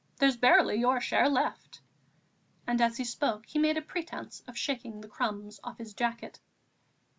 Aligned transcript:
There's 0.17 0.35
barely 0.35 0.77
your 0.77 0.99
share 0.99 1.29
left," 1.29 1.79
and 2.65 2.81
as 2.81 2.97
he 2.97 3.03
spoke, 3.03 3.45
he 3.45 3.59
made 3.59 3.77
a 3.77 3.83
pretence 3.83 4.41
of 4.47 4.57
shaking 4.57 5.01
the 5.01 5.07
crumbs 5.07 5.59
off 5.63 5.77
his 5.77 5.93
jacket. 5.93 6.39